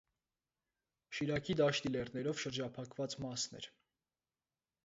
Շիրակի 1.17 1.55
դաշտի 1.59 1.93
լեռներով 1.97 2.41
շրջափակված 2.45 3.17
մասն 3.27 3.59
էր։ 3.63 3.73